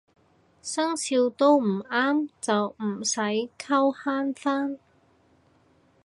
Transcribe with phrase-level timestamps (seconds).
[0.63, 3.51] 生肖都唔啱就唔使溝
[3.95, 4.79] 慳返